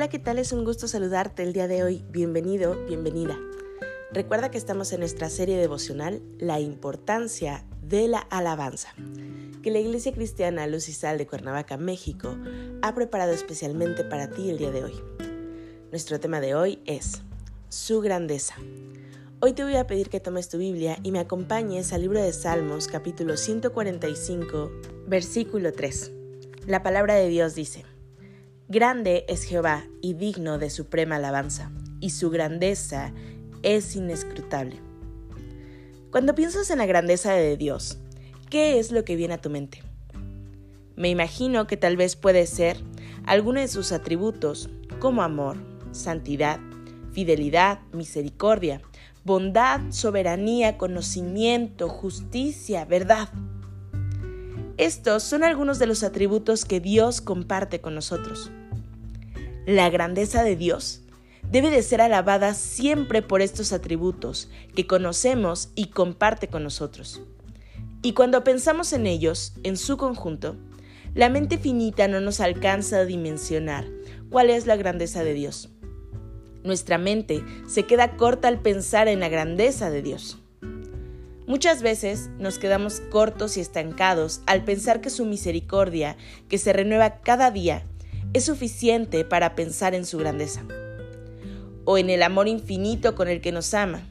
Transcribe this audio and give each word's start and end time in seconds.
Hola, 0.00 0.08
¿qué 0.08 0.18
tal? 0.18 0.38
Es 0.38 0.52
un 0.52 0.64
gusto 0.64 0.88
saludarte 0.88 1.42
el 1.42 1.52
día 1.52 1.68
de 1.68 1.84
hoy. 1.84 2.02
Bienvenido, 2.08 2.74
bienvenida. 2.86 3.38
Recuerda 4.10 4.50
que 4.50 4.56
estamos 4.56 4.90
en 4.94 5.00
nuestra 5.00 5.28
serie 5.28 5.58
devocional 5.58 6.22
La 6.38 6.58
importancia 6.58 7.66
de 7.82 8.08
la 8.08 8.20
alabanza, 8.20 8.94
que 9.62 9.70
la 9.70 9.78
Iglesia 9.78 10.14
Cristiana 10.14 10.66
Luz 10.66 10.88
y 10.88 10.94
Sal 10.94 11.18
de 11.18 11.26
Cuernavaca, 11.26 11.76
México, 11.76 12.34
ha 12.80 12.94
preparado 12.94 13.32
especialmente 13.32 14.02
para 14.02 14.30
ti 14.30 14.48
el 14.48 14.56
día 14.56 14.70
de 14.70 14.84
hoy. 14.84 14.94
Nuestro 15.90 16.18
tema 16.18 16.40
de 16.40 16.54
hoy 16.54 16.78
es 16.86 17.20
Su 17.68 18.00
grandeza. 18.00 18.54
Hoy 19.40 19.52
te 19.52 19.64
voy 19.64 19.76
a 19.76 19.86
pedir 19.86 20.08
que 20.08 20.18
tomes 20.18 20.48
tu 20.48 20.56
Biblia 20.56 20.96
y 21.02 21.12
me 21.12 21.18
acompañes 21.18 21.92
al 21.92 22.00
libro 22.00 22.22
de 22.22 22.32
Salmos 22.32 22.88
capítulo 22.88 23.36
145, 23.36 24.72
versículo 25.08 25.74
3. 25.74 26.12
La 26.66 26.82
palabra 26.82 27.16
de 27.16 27.28
Dios 27.28 27.54
dice, 27.54 27.84
Grande 28.72 29.24
es 29.26 29.42
Jehová 29.42 29.82
y 30.00 30.14
digno 30.14 30.56
de 30.56 30.70
suprema 30.70 31.16
alabanza, 31.16 31.72
y 31.98 32.10
su 32.10 32.30
grandeza 32.30 33.12
es 33.64 33.96
inescrutable. 33.96 34.76
Cuando 36.12 36.36
piensas 36.36 36.70
en 36.70 36.78
la 36.78 36.86
grandeza 36.86 37.32
de 37.32 37.56
Dios, 37.56 37.98
¿qué 38.48 38.78
es 38.78 38.92
lo 38.92 39.04
que 39.04 39.16
viene 39.16 39.34
a 39.34 39.40
tu 39.40 39.50
mente? 39.50 39.82
Me 40.94 41.08
imagino 41.08 41.66
que 41.66 41.76
tal 41.76 41.96
vez 41.96 42.14
puede 42.14 42.46
ser 42.46 42.76
alguno 43.26 43.58
de 43.58 43.66
sus 43.66 43.90
atributos, 43.90 44.70
como 45.00 45.22
amor, 45.22 45.56
santidad, 45.90 46.60
fidelidad, 47.10 47.80
misericordia, 47.92 48.82
bondad, 49.24 49.80
soberanía, 49.90 50.78
conocimiento, 50.78 51.88
justicia, 51.88 52.84
verdad. 52.84 53.30
Estos 54.76 55.24
son 55.24 55.42
algunos 55.42 55.80
de 55.80 55.86
los 55.88 56.04
atributos 56.04 56.64
que 56.64 56.78
Dios 56.78 57.20
comparte 57.20 57.80
con 57.80 57.96
nosotros. 57.96 58.52
La 59.70 59.88
grandeza 59.88 60.42
de 60.42 60.56
Dios 60.56 61.02
debe 61.48 61.70
de 61.70 61.84
ser 61.84 62.00
alabada 62.00 62.54
siempre 62.54 63.22
por 63.22 63.40
estos 63.40 63.72
atributos 63.72 64.50
que 64.74 64.88
conocemos 64.88 65.68
y 65.76 65.90
comparte 65.90 66.48
con 66.48 66.64
nosotros. 66.64 67.22
Y 68.02 68.14
cuando 68.14 68.42
pensamos 68.42 68.92
en 68.92 69.06
ellos, 69.06 69.52
en 69.62 69.76
su 69.76 69.96
conjunto, 69.96 70.56
la 71.14 71.28
mente 71.28 71.56
finita 71.56 72.08
no 72.08 72.20
nos 72.20 72.40
alcanza 72.40 72.96
a 72.96 73.04
dimensionar 73.04 73.86
cuál 74.28 74.50
es 74.50 74.66
la 74.66 74.74
grandeza 74.74 75.22
de 75.22 75.34
Dios. 75.34 75.68
Nuestra 76.64 76.98
mente 76.98 77.44
se 77.68 77.84
queda 77.84 78.16
corta 78.16 78.48
al 78.48 78.62
pensar 78.62 79.06
en 79.06 79.20
la 79.20 79.28
grandeza 79.28 79.88
de 79.88 80.02
Dios. 80.02 80.38
Muchas 81.46 81.80
veces 81.80 82.28
nos 82.40 82.58
quedamos 82.58 82.98
cortos 83.12 83.56
y 83.56 83.60
estancados 83.60 84.40
al 84.46 84.64
pensar 84.64 85.00
que 85.00 85.10
su 85.10 85.26
misericordia, 85.26 86.16
que 86.48 86.58
se 86.58 86.72
renueva 86.72 87.20
cada 87.20 87.52
día, 87.52 87.86
es 88.32 88.44
suficiente 88.44 89.24
para 89.24 89.54
pensar 89.54 89.94
en 89.94 90.06
su 90.06 90.18
grandeza. 90.18 90.62
O 91.84 91.98
en 91.98 92.10
el 92.10 92.22
amor 92.22 92.48
infinito 92.48 93.14
con 93.14 93.28
el 93.28 93.40
que 93.40 93.52
nos 93.52 93.74
ama. 93.74 94.06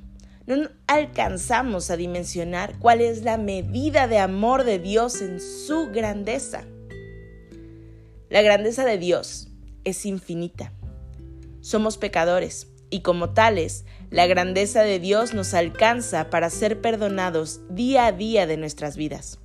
No 0.46 0.70
alcanzamos 0.88 1.92
a 1.92 1.98
dimensionar 1.98 2.78
cuál 2.80 3.02
es 3.02 3.24
la 3.24 3.38
medida 3.38 4.08
de 4.08 4.18
amor 4.18 4.64
de 4.64 4.80
Dios 4.80 5.22
en 5.22 5.40
su 5.40 5.92
grandeza. 5.92 6.64
La 8.30 8.42
grandeza 8.42 8.84
de 8.84 8.98
Dios 8.98 9.50
es 9.84 10.06
infinita. 10.06 10.74
Somos 11.62 11.98
pecadores 11.98 12.68
y 12.90 13.02
como 13.02 13.30
tales, 13.30 13.86
la 14.10 14.26
grandeza 14.26 14.82
de 14.82 15.00
Dios 15.00 15.34
nos 15.34 15.54
alcanza 15.54 16.30
para 16.30 16.50
ser 16.50 16.82
perdonados 16.82 17.62
día 17.70 18.08
a 18.08 18.12
día 18.12 18.48
de 18.48 18.58
nuestras 18.58 18.98
vidas. 18.98 19.40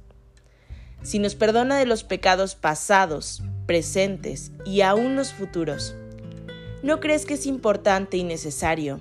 Si 1.03 1.19
nos 1.19 1.35
perdona 1.35 1.79
de 1.79 1.85
los 1.85 2.03
pecados 2.03 2.55
pasados, 2.55 3.43
presentes 3.67 4.53
y 4.65 4.81
aún 4.83 5.17
los 5.17 5.33
futuros, 5.33 5.95
¿no 6.83 7.01
crees 7.01 7.27
que 7.27 7.35
es 7.35 7.47
importante 7.47 8.17
y 8.17 8.25
necesario, 8.25 9.01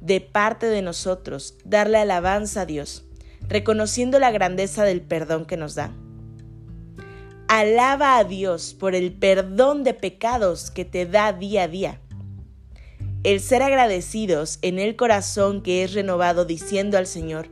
de 0.00 0.20
parte 0.20 0.66
de 0.66 0.82
nosotros, 0.82 1.56
darle 1.64 1.98
alabanza 1.98 2.62
a 2.62 2.66
Dios, 2.66 3.04
reconociendo 3.48 4.18
la 4.18 4.30
grandeza 4.30 4.84
del 4.84 5.00
perdón 5.00 5.46
que 5.46 5.56
nos 5.56 5.74
da? 5.74 5.92
Alaba 7.48 8.18
a 8.18 8.24
Dios 8.24 8.74
por 8.74 8.94
el 8.94 9.12
perdón 9.12 9.84
de 9.84 9.94
pecados 9.94 10.70
que 10.70 10.84
te 10.84 11.06
da 11.06 11.32
día 11.32 11.64
a 11.64 11.68
día 11.68 12.00
el 13.26 13.40
ser 13.40 13.60
agradecidos 13.60 14.60
en 14.62 14.78
el 14.78 14.94
corazón 14.94 15.60
que 15.60 15.82
es 15.82 15.94
renovado 15.94 16.44
diciendo 16.44 16.96
al 16.96 17.08
Señor, 17.08 17.48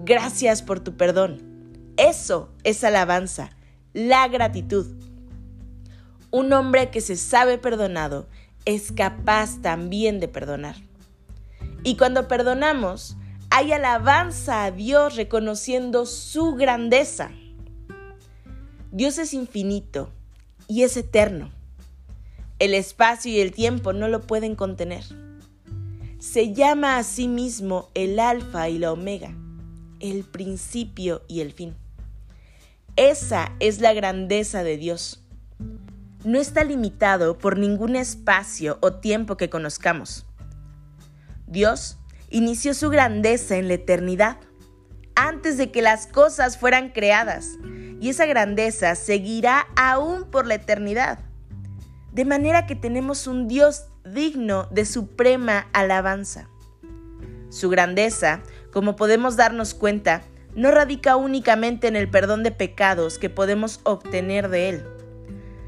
gracias 0.00 0.62
por 0.62 0.80
tu 0.80 0.96
perdón. 0.96 1.92
Eso 1.96 2.52
es 2.64 2.82
alabanza, 2.82 3.50
la 3.92 4.26
gratitud. 4.26 5.05
Un 6.36 6.52
hombre 6.52 6.90
que 6.90 7.00
se 7.00 7.16
sabe 7.16 7.56
perdonado 7.56 8.26
es 8.66 8.92
capaz 8.92 9.62
también 9.62 10.20
de 10.20 10.28
perdonar. 10.28 10.76
Y 11.82 11.96
cuando 11.96 12.28
perdonamos, 12.28 13.16
hay 13.48 13.72
alabanza 13.72 14.64
a 14.64 14.70
Dios 14.70 15.16
reconociendo 15.16 16.04
su 16.04 16.52
grandeza. 16.52 17.30
Dios 18.92 19.16
es 19.16 19.32
infinito 19.32 20.10
y 20.68 20.82
es 20.82 20.98
eterno. 20.98 21.50
El 22.58 22.74
espacio 22.74 23.32
y 23.32 23.40
el 23.40 23.52
tiempo 23.52 23.94
no 23.94 24.06
lo 24.06 24.20
pueden 24.20 24.56
contener. 24.56 25.04
Se 26.18 26.52
llama 26.52 26.98
a 26.98 27.02
sí 27.02 27.28
mismo 27.28 27.88
el 27.94 28.20
alfa 28.20 28.68
y 28.68 28.76
la 28.76 28.92
omega, 28.92 29.34
el 30.00 30.22
principio 30.24 31.22
y 31.28 31.40
el 31.40 31.54
fin. 31.54 31.74
Esa 32.96 33.56
es 33.58 33.80
la 33.80 33.94
grandeza 33.94 34.64
de 34.64 34.76
Dios. 34.76 35.22
No 36.24 36.38
está 36.38 36.64
limitado 36.64 37.38
por 37.38 37.58
ningún 37.58 37.96
espacio 37.96 38.78
o 38.80 38.94
tiempo 38.94 39.36
que 39.36 39.50
conozcamos. 39.50 40.26
Dios 41.46 41.98
inició 42.30 42.74
su 42.74 42.90
grandeza 42.90 43.56
en 43.56 43.68
la 43.68 43.74
eternidad, 43.74 44.38
antes 45.14 45.56
de 45.56 45.70
que 45.70 45.82
las 45.82 46.06
cosas 46.06 46.58
fueran 46.58 46.90
creadas, 46.90 47.50
y 48.00 48.10
esa 48.10 48.26
grandeza 48.26 48.94
seguirá 48.94 49.66
aún 49.76 50.30
por 50.30 50.46
la 50.46 50.56
eternidad 50.56 51.20
de 52.16 52.24
manera 52.24 52.64
que 52.64 52.74
tenemos 52.74 53.26
un 53.26 53.46
Dios 53.46 53.88
digno 54.02 54.68
de 54.70 54.86
suprema 54.86 55.66
alabanza. 55.74 56.48
Su 57.50 57.68
grandeza, 57.68 58.40
como 58.72 58.96
podemos 58.96 59.36
darnos 59.36 59.74
cuenta, 59.74 60.22
no 60.54 60.70
radica 60.70 61.16
únicamente 61.16 61.88
en 61.88 61.94
el 61.94 62.08
perdón 62.08 62.42
de 62.42 62.52
pecados 62.52 63.18
que 63.18 63.28
podemos 63.28 63.80
obtener 63.82 64.48
de 64.48 64.70
Él. 64.70 64.84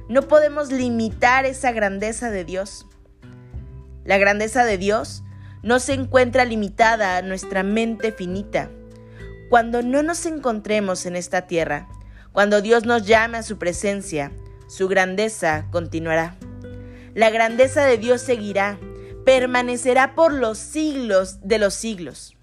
No 0.09 0.23
podemos 0.23 0.73
limitar 0.73 1.45
esa 1.45 1.71
grandeza 1.73 2.31
de 2.31 2.45
Dios. 2.45 2.87
La 4.05 4.17
grandeza 4.17 4.65
de 4.65 4.79
Dios 4.79 5.23
no 5.63 5.81
se 5.81 5.93
encuentra 5.93 6.47
limitada 6.47 7.19
a 7.19 7.23
nuestra 7.23 7.63
mente 7.63 8.11
finita. 8.11 8.71
Cuando 9.51 9.83
no 9.83 10.03
nos 10.03 10.25
encontremos 10.25 11.05
en 11.05 11.15
esta 11.15 11.47
tierra, 11.47 11.89
cuando 12.33 12.63
Dios 12.63 12.87
nos 12.87 13.07
llame 13.07 13.37
a 13.37 13.43
su 13.43 13.59
presencia, 13.59 14.33
su 14.67 14.89
grandeza 14.89 15.66
continuará. 15.71 16.37
La 17.15 17.28
grandeza 17.28 17.84
de 17.84 17.99
Dios 17.99 18.22
seguirá, 18.22 18.78
permanecerá 19.27 20.15
por 20.15 20.33
los 20.33 20.57
siglos 20.57 21.39
de 21.43 21.59
los 21.59 21.75
siglos. 21.75 22.34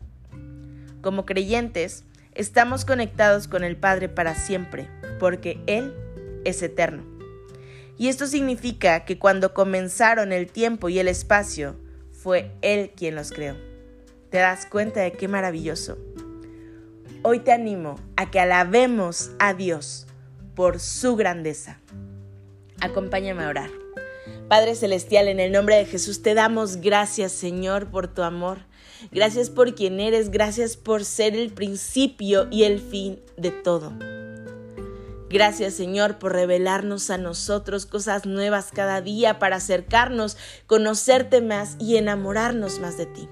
Como 1.02 1.26
creyentes, 1.26 2.04
estamos 2.36 2.86
conectados 2.86 3.48
con 3.48 3.64
el 3.64 3.76
Padre 3.76 4.08
para 4.08 4.36
siempre, 4.36 4.88
porque 5.20 5.60
Él 5.66 5.96
es 6.44 6.62
eterno. 6.62 7.15
Y 7.98 8.10
esto 8.10 8.28
significa 8.28 9.06
que 9.06 9.18
cuando 9.18 9.54
comenzaron 9.54 10.34
el 10.34 10.52
tiempo 10.52 10.90
y 10.90 11.00
el 11.00 11.08
espacio, 11.08 11.76
fue 12.12 12.52
Él 12.62 12.92
quien 12.96 13.16
los 13.16 13.32
creó. 13.32 13.56
¿Te 14.30 14.40
das 14.40 14.66
cuenta 14.66 15.02
de 15.02 15.14
qué 15.14 15.28
maravilloso? 15.28 15.98
Hoy 17.22 17.40
te 17.40 17.52
animo 17.52 17.96
a 18.18 18.30
que 18.32 18.40
alabemos 18.40 19.32
a 19.40 19.54
Dios 19.54 20.08
por 20.56 20.80
su 20.80 21.16
grandeza. 21.16 21.80
Acompáñame 22.82 23.44
a 23.44 23.50
orar. 23.50 23.70
Padre 24.48 24.76
Celestial, 24.76 25.28
en 25.28 25.40
el 25.40 25.52
nombre 25.52 25.76
de 25.76 25.86
Jesús 25.86 26.22
te 26.22 26.34
damos 26.34 26.78
gracias, 26.78 27.32
Señor, 27.32 27.90
por 27.90 28.08
tu 28.08 28.24
amor. 28.24 28.60
Gracias 29.12 29.50
por 29.50 29.74
quien 29.76 30.00
eres, 30.00 30.30
gracias 30.30 30.78
por 30.78 31.06
ser 31.06 31.36
el 31.36 31.52
principio 31.52 32.48
y 32.52 32.64
el 32.64 32.80
fin 32.80 33.20
de 33.38 33.52
todo. 33.52 33.94
Gracias 35.30 35.74
Señor 35.74 36.20
por 36.20 36.34
revelarnos 36.34 37.10
a 37.10 37.18
nosotros 37.18 37.86
cosas 37.86 38.26
nuevas 38.26 38.70
cada 38.74 39.02
día 39.02 39.40
para 39.40 39.56
acercarnos, 39.58 40.38
conocerte 40.68 41.42
más 41.42 41.76
y 41.80 41.98
enamorarnos 41.98 42.80
más 42.80 42.98
de 42.98 43.08
ti. 43.08 43.28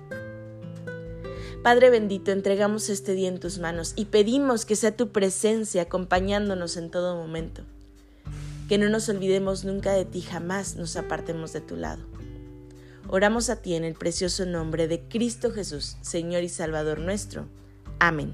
Padre 1.63 1.89
bendito, 1.89 2.31
entregamos 2.31 2.89
este 2.89 3.13
día 3.13 3.29
en 3.29 3.39
tus 3.39 3.59
manos 3.59 3.93
y 3.95 4.05
pedimos 4.05 4.65
que 4.65 4.75
sea 4.75 4.97
tu 4.97 5.13
presencia 5.13 5.83
acompañándonos 5.83 6.75
en 6.75 6.91
todo 6.91 7.15
momento. 7.15 7.63
Que 8.67 8.77
no 8.77 8.89
nos 8.89 9.07
olvidemos 9.07 9.63
nunca 9.63 9.93
de 9.93 10.03
ti, 10.03 10.21
jamás 10.21 10.75
nos 10.75 10.97
apartemos 10.97 11.53
de 11.53 11.61
tu 11.61 11.77
lado. 11.77 12.03
Oramos 13.07 13.49
a 13.49 13.57
ti 13.61 13.75
en 13.75 13.85
el 13.85 13.93
precioso 13.93 14.45
nombre 14.45 14.87
de 14.87 15.01
Cristo 15.07 15.51
Jesús, 15.51 15.95
Señor 16.01 16.43
y 16.43 16.49
Salvador 16.49 16.99
nuestro. 16.99 17.47
Amén. 17.99 18.33